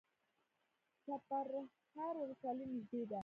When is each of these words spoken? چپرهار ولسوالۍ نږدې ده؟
چپرهار 1.03 2.13
ولسوالۍ 2.19 2.65
نږدې 2.73 3.01
ده؟ 3.09 3.19